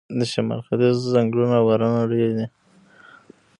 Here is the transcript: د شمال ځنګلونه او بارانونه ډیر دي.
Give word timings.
د 0.17 0.21
شمال 0.31 0.61
ځنګلونه 1.13 1.55
او 1.59 1.65
بارانونه 1.69 2.03
ډیر 2.11 2.29
دي. 2.37 2.47